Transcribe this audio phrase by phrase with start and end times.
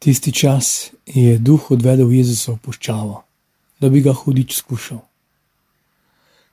[0.00, 3.18] Tisti čas je duh odvedel Jezusa v puščavo,
[3.84, 5.02] da bi ga hudič skušal.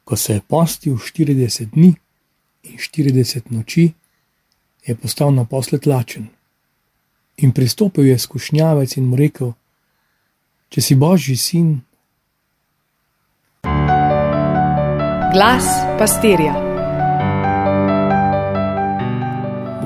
[0.04, 1.94] Ko se je postil 40 dni
[2.68, 3.94] in 40 noči,
[4.83, 6.28] je postal naposled lačen.
[7.38, 9.54] In pristopil je skušnjavec in mu rekel:
[10.68, 11.71] Če si božji sin.
[15.32, 16.52] Glas pastirja.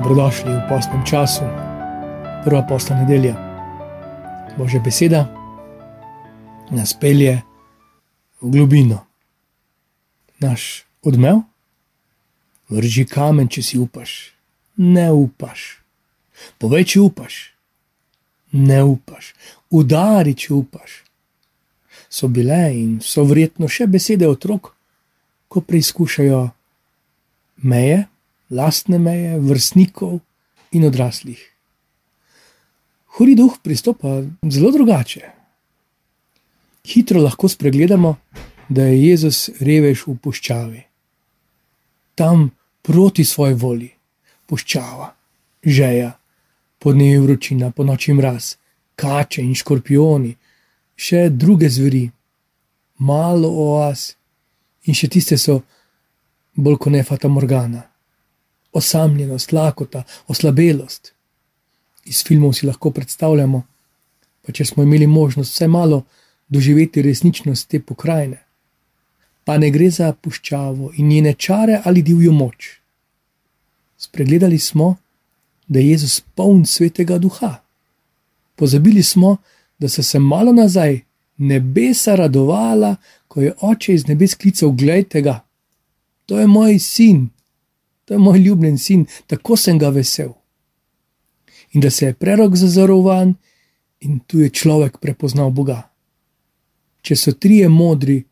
[0.02, 1.46] Dobrodošli v postnem času,
[2.42, 3.51] prva postna nedelja.
[4.58, 5.32] Božja beseda
[6.72, 7.42] nas pelje
[8.42, 9.06] v globino.
[10.40, 11.44] Naš odmev,
[12.70, 14.34] vrži kamen, če si upaš,
[14.76, 15.84] ne upaš.
[16.60, 17.38] Povej, če upaš,
[18.52, 19.32] ne upaš,
[19.72, 21.04] udari, če upaš.
[22.12, 24.74] So bile in so verjetno še besede otrok,
[25.48, 26.42] ko preizkušajo
[27.68, 28.04] meje,
[28.52, 30.20] lastne meje, vrstnikov
[30.76, 31.51] in odraslih.
[33.18, 35.22] Huri duh pristopa zelo drugače.
[36.88, 38.16] Hitro lahko spregledamo,
[38.70, 40.84] da je Jezus revež v puščavi,
[42.16, 42.50] tam
[42.82, 43.90] proti svoji volji,
[44.48, 45.10] puščava,
[45.64, 46.14] žeja
[46.80, 48.56] po dnevi vročina, po noči mraz,
[48.96, 50.32] kače in škorpioni,
[50.96, 52.06] še druge zveri,
[53.04, 54.14] malo oas
[54.88, 55.60] in še tiste so
[56.56, 57.84] bolj kot ne fata morgana.
[58.72, 61.12] Osamljenost, lakota, oslabelost.
[62.06, 63.62] Iz filmov si lahko predstavljamo,
[64.42, 66.04] pa če smo imeli možnost vse malo
[66.50, 68.42] doživeti resničnost te pokrajine.
[69.44, 72.78] Pa ne gre za puščavo in njene čare ali divjo moč.
[73.98, 74.96] Spregledali smo,
[75.68, 77.56] da je Jezus poln svetega duha.
[78.56, 79.38] Pozabili smo,
[79.80, 81.00] da so se malo nazaj
[81.38, 82.96] nebesa radovala,
[83.28, 85.40] ko je oče iz nebes klical: Glejte ga,
[86.26, 87.30] to je moj sin,
[88.06, 90.34] to je moj ljubljen sin, tako sem ga vesel.
[91.72, 93.36] In da se je prerok zazorovan
[94.00, 95.82] in tu je človek prepoznal Boga.
[97.02, 98.24] Če so trije modri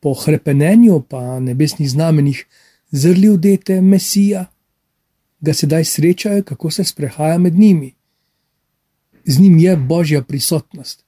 [0.00, 2.44] po krepenenju, pa nebesnih znamenjih,
[2.90, 4.46] zrli v dete Mesija
[5.40, 7.94] ga sedaj srečajo, kako se sprehaja med njimi.
[9.24, 11.04] Z njim je božja prisotnost,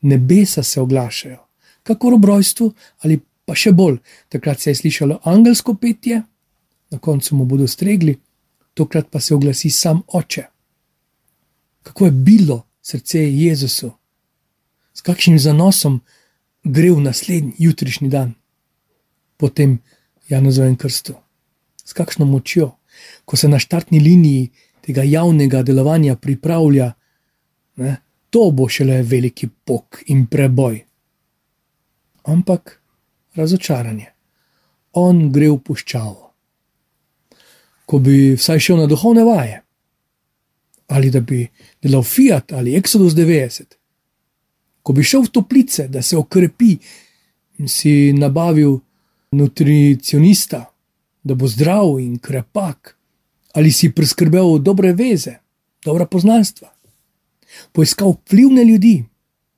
[0.00, 1.38] nebesa se oglašajo,
[1.82, 3.98] kako ob rojstvu ali pa še bolj.
[4.28, 6.22] Takrat se je slišalo angelsko petje,
[6.90, 8.16] na koncu mu bodo stregli,
[8.74, 10.53] tokrat pa se oglasi sam oče.
[11.84, 13.92] Kako je bilo srce Jezusu,
[14.94, 16.00] s kakšnim zanosom
[16.64, 18.34] gre v naslednji jutrišnji dan,
[19.36, 19.78] potem
[20.28, 21.14] Janozovem krstu,
[21.84, 22.72] s kakšno močjo
[23.24, 24.50] ko se na štartni liniji
[24.80, 26.92] tega javnega delovanja pripravlja,
[27.76, 27.96] ne,
[28.30, 30.84] to bo šele veliki pok in preboj.
[32.24, 32.80] Ampak
[33.34, 34.06] razočaranje.
[34.92, 36.30] On gre v puščavo.
[37.84, 39.60] Ko bi vsaj šel na duhovne vaje,
[40.86, 41.46] ali da bi
[41.82, 43.62] delal Fiat ali Exodus 90,
[44.82, 46.76] ko bi šel v toplice, da se okrepi
[47.58, 48.78] in si nabavil
[49.32, 50.64] nutricionista,
[51.22, 52.96] da bo zdrav in krepak,
[53.54, 55.38] ali si priskrbel dobre veze,
[55.84, 56.68] dobra poznanstva,
[57.72, 59.04] poiskal vplivne ljudi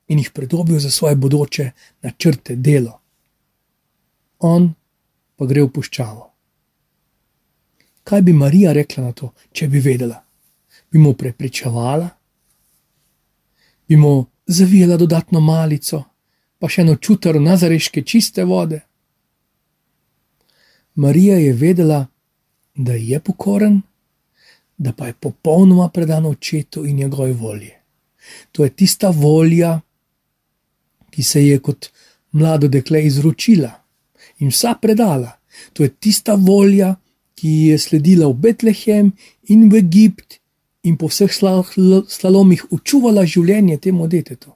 [0.08, 1.70] in jih predobil za svoje bodoče
[2.02, 3.00] načrte delo.
[4.38, 4.74] On
[5.36, 6.30] pa gre v puščavo.
[8.04, 10.25] Kaj bi Marija rekla na to, če bi vedela?
[10.90, 12.08] Bi mu prepričevala,
[13.88, 16.02] bi mu zavijala dodatno malico,
[16.58, 18.80] pa še eno čutaro nazareške čiste vode.
[20.94, 22.06] Marija je vedela,
[22.74, 23.80] da je pokoren,
[24.76, 27.70] da pa je popolnoma predan očetu in njegovi volji.
[28.52, 29.80] To je tista volja,
[31.10, 31.90] ki se je kot
[32.32, 33.70] mlado dekle izročila
[34.38, 35.38] in vsa predala.
[35.72, 36.94] To je tista volja,
[37.34, 39.12] ki je sledila v Betlehem
[39.48, 40.40] in v Egipt
[40.86, 41.32] in po vseh
[42.08, 44.54] slalomih učuvala življenje temu detetu,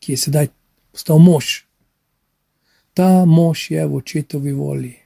[0.00, 0.50] ki je sedaj
[0.92, 1.64] postal mož.
[2.92, 4.96] Ta mož je v očetovi volji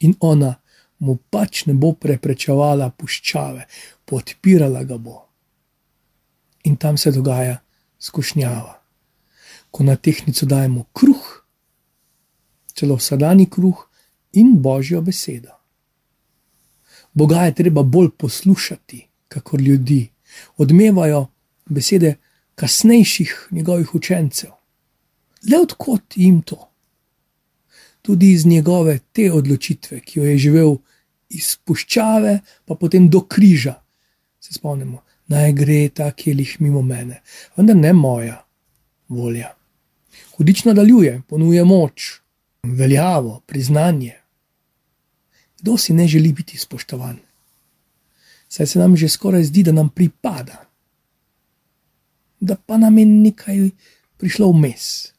[0.00, 0.54] in ona
[1.00, 3.66] mu pač ne bo preprečevala puščave,
[4.04, 5.16] podpirala ga bo.
[6.68, 7.60] In tam se dogaja
[8.00, 8.74] skušnjava.
[9.70, 11.28] Ko na tehnico dajemo kruh,
[12.74, 13.86] celo vsakdani kruh
[14.32, 15.54] in božjo besedo.
[17.12, 20.08] Boga je treba bolj poslušati, kakor ljudi,
[20.58, 21.28] odmevajo
[21.70, 22.16] besede
[22.54, 24.50] kasnejših njegovih učencev.
[25.50, 26.70] Le odkot jim to?
[28.02, 30.76] tudi iz njegove te odločitve, ki jo je živel
[31.28, 33.74] iz puščave, pa potem do križa.
[34.40, 37.20] Se spomnimo, naj gre ta kelih mimo mene,
[37.56, 38.40] vendar ne moja
[39.08, 39.52] volja.
[40.36, 42.20] Hudič nadaljuje, ponuja moč,
[42.64, 44.16] veljavo, priznanje.
[45.60, 47.18] Kdo si ne želi biti spoštovan?
[48.50, 50.66] Saj se nam že skoraj zdi, da nam pripada.
[52.40, 53.70] da pa nam je nekaj
[54.16, 55.12] prišlo vmes.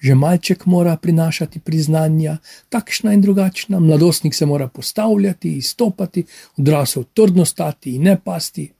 [0.00, 6.24] Že malček mora prinašati priznanja, takšna in drugačna, mladostnik se mora postavljati, izstopati,
[6.56, 8.72] odrasel trdno stati in ne pasti.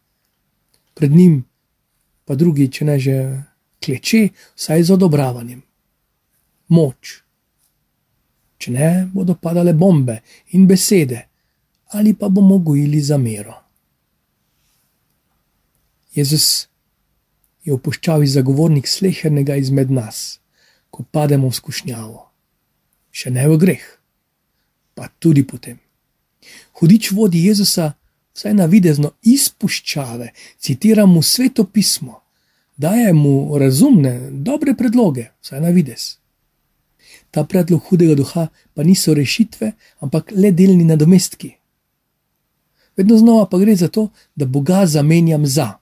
[0.95, 1.45] Pred njim
[2.25, 3.43] pa drugi, če ne že
[3.85, 5.63] kleče, vsaj z odobravanjem.
[6.69, 7.23] Moč.
[8.59, 10.21] Če ne, bodo padale bombe
[10.57, 11.29] in besede,
[11.93, 13.66] ali pa bomo gojili zamero.
[16.17, 16.69] Jezus
[17.65, 20.39] je opuščavi zagovornik slehernega izmed nas,
[20.91, 22.23] ko pademo v skušnjavo.
[23.13, 23.85] Še ne v greh,
[24.97, 25.77] pa tudi potem.
[26.81, 27.91] Hudič vodi Jezusa,
[28.37, 32.23] vsaj na videzno izpuščave, citira mu sveto pismo,
[32.77, 36.17] daje mu razumne, dobre predloge, vsaj na videz.
[37.31, 41.57] Ta predlog hudega duha pa niso rešitve, ampak le delni nadomestki.
[42.97, 45.75] Vedno znova pa gre za to, da Boga zamenjam za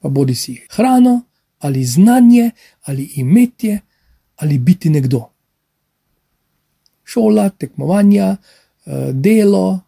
[0.00, 1.22] pa bodi si hrano,
[1.58, 2.50] ali znanje,
[2.82, 3.80] ali imetje,
[4.36, 5.28] ali biti nekdo.
[7.04, 8.36] Šola, tekmovanja,
[8.86, 9.80] eh, delo,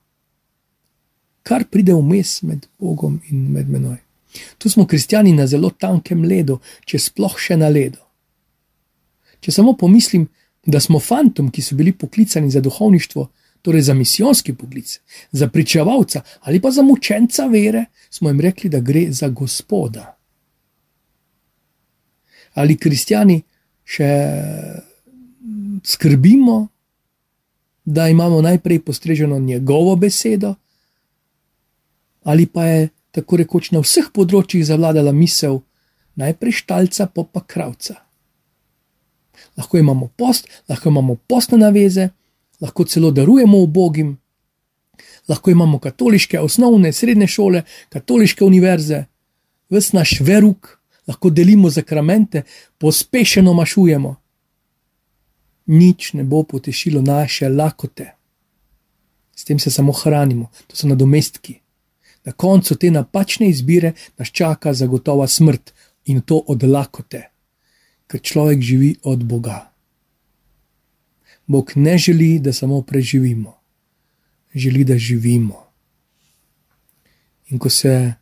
[1.42, 3.96] kar pride vmes med Bogom in med menoj.
[4.58, 8.00] Tu smo kristijani na zelo tankem ledu, če sploh še na ledu.
[9.40, 10.28] Če samo pomislim,
[10.66, 13.26] da smo fantom, ki so bili poklicani za duhovništvo,
[13.62, 15.00] torej za misijonski poklic,
[15.32, 20.16] za pričevalca ali pa za mučenca vere, smo jim rekli, da gre za gospoda.
[22.54, 23.42] Ali kristijani
[23.84, 24.08] še
[25.84, 26.68] skrbimo,
[27.84, 30.54] da imamo najprej postreženo njegovo besedo,
[32.22, 35.60] ali pa je tako rekoč na vseh področjih zavladala misel,
[36.14, 37.96] najprej štalca, pa pa kravca.
[39.58, 42.08] Lahko imamo post, lahko imamo postne naveze,
[42.62, 44.16] lahko celo darujemo ubogim,
[45.28, 49.04] lahko imamo katoliške osnovne, srednje šole, katoliške univerze,
[49.70, 52.42] vse naš veruk, lahko delimo zakramente,
[52.78, 54.16] pospešeno mašujemo.
[55.66, 58.12] Nič ne bo potešilo naše lakote.
[59.34, 61.58] S tem se samo hranimo, to so nadomestki.
[62.24, 65.72] Na koncu te napačne izbire nas čaka zagotova smrt
[66.04, 67.22] in to od lakote,
[68.06, 69.71] ker človek živi od Boga.
[71.46, 73.58] Bog ne želi, da samo preživimo,
[74.54, 75.66] želi, da živimo.
[77.48, 78.14] In ko se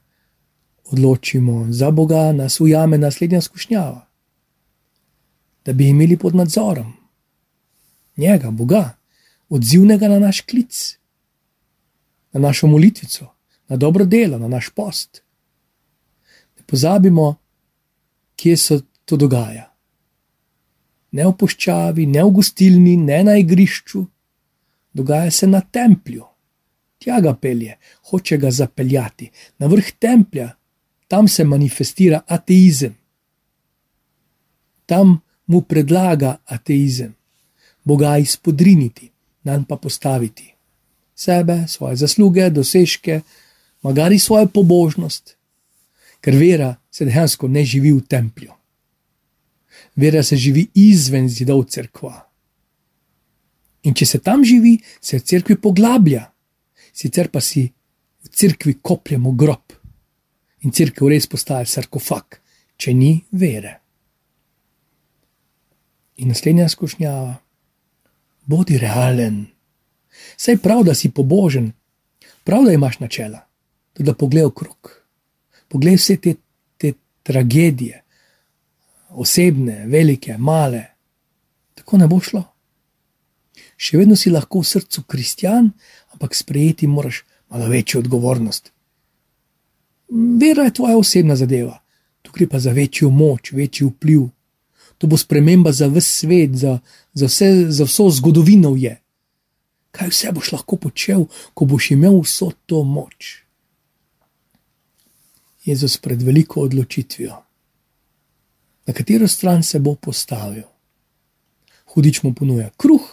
[0.85, 4.07] odločimo za Boga, nas ujame naslednja skušnjava.
[5.65, 6.93] Da bi imeli pod nadzorom
[8.17, 8.97] njega, Boga,
[9.49, 10.99] odzivnega na naš klic,
[12.33, 13.27] na našo molitvico,
[13.69, 15.23] na dobro delo, na naš post.
[16.57, 17.37] Ne pozabimo,
[18.37, 19.70] kje se to dogaja
[21.13, 24.05] ne v poščavi, ne v gostilni, ne na igrišču,
[24.95, 26.25] dogaja se na templju.
[27.01, 27.79] Tja ga pelje,
[28.11, 30.51] hoče ga zapeljati, na vrh templja,
[31.09, 32.95] tam se manifestira ateizem.
[34.87, 37.15] Tam mu predlaga ateizem,
[37.85, 39.09] Boga izpodriniti,
[39.43, 40.53] nam pa postaviti.
[41.17, 43.21] Sebe, svoje zasluge, dosežke,
[43.83, 45.37] magari svojo pobožnost,
[46.21, 48.60] ker vera se dejansko ne živi v templju
[49.97, 52.15] vera se živi izven zidov crkva.
[53.83, 56.27] In če se tam živi, se v cerkvi poglablja,
[56.93, 57.65] sicer pa si
[58.21, 59.81] v cerkvi kopljemo grob
[60.61, 62.37] in cerkev res postaja sarkofag,
[62.77, 63.79] če ni vere.
[66.21, 67.33] In naslednja skušnjava,
[68.51, 69.47] bodi realen.
[70.37, 71.71] Saj prav, da si pobožen,
[72.45, 73.41] prav, da imaš načela,
[73.97, 74.93] tudi da pogledaj okrog.
[75.71, 76.35] Poglej vse te,
[76.77, 76.93] te
[77.25, 78.03] tragedije,
[79.11, 80.85] osebne, velike, male.
[81.75, 82.43] Tako ne bo šlo.
[83.81, 85.71] Še vedno si lahko v srcu kristjan,
[86.15, 88.73] ampak sprejeti moraš malo večjo odgovornost.
[90.41, 91.79] Vera je tvoja osebna zadeva,
[92.23, 94.29] tu gre pa za večjo moč, večji vpliv.
[94.99, 96.79] To bo sprememba za vse svet, za,
[97.15, 98.75] za, vse, za vso zgodovino.
[98.77, 98.99] Je.
[99.97, 101.25] Kaj vse boš lahko počel,
[101.55, 103.39] ko boš imel vso to moč?
[105.65, 107.41] Jezus pred veliko odločitvijo
[108.91, 110.67] na katero stran se bo postavil.
[111.95, 113.07] Hudič mu ponuja kruh,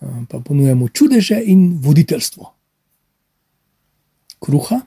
[0.00, 2.54] pa ponuja mu čudeže in voditeljstvo.
[4.42, 4.80] Kruha,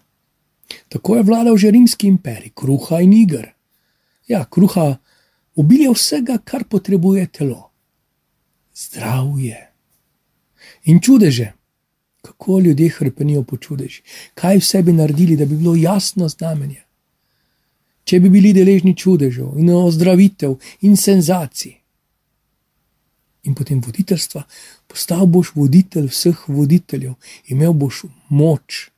[0.89, 3.47] tako je vladal že rimski imperij, kruha in igr.
[4.27, 4.97] Ja, kruha
[5.55, 7.71] ubilja vsega, kar potrebuje telo.
[8.75, 9.71] Zdravje.
[10.83, 11.53] In čudeže,
[12.21, 14.03] kako ljudje hrpenijo po čudežih,
[14.35, 16.90] kaj vse bi naredili, da bi bilo jasno znamenje
[18.03, 21.77] če bi bili deležni čudežev in ozdravitev in senzacij.
[23.43, 24.43] In potem voditeljstva,
[24.87, 27.15] postal boš voditelj vseh voditeljev,
[27.49, 28.89] imel boš moč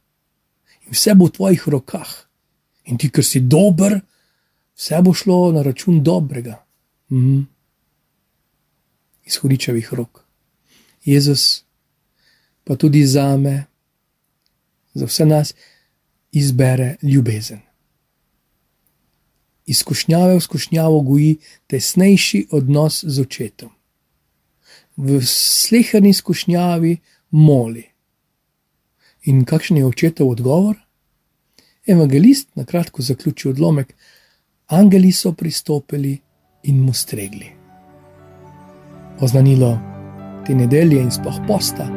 [0.83, 2.11] in vse bo v tvojih rokah.
[2.91, 3.95] In ti, ker si dober,
[4.75, 6.59] vse bo šlo na račun dobrega.
[7.11, 7.41] Mhm.
[9.23, 10.25] Iz hudičevih rok.
[11.05, 11.63] Jezus,
[12.63, 13.65] pa tudi za me,
[14.93, 15.53] za vse nas,
[16.31, 17.61] izbere ljubezen.
[19.65, 23.69] Izkušnjave v skušnjavo goji tesnejši odnos z očetom.
[24.95, 26.97] V sleherni izkušnjavi
[27.31, 27.83] moli.
[29.23, 30.75] In kakšen je očetov odgovor?
[31.87, 33.95] Evangelist na kratko zaključi odlomek:
[34.67, 36.19] Angeli so pristopili
[36.63, 37.51] in mu stregli.
[39.19, 39.79] Oznanilo
[40.47, 41.87] te nedelje in sploh posta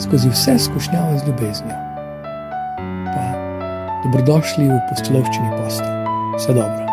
[0.00, 1.76] skozi vse skušnjave z ljubeznijo.
[3.14, 3.24] Pa
[4.04, 5.99] dobrodošli v postolovščini posta.
[6.40, 6.89] Vse dobro.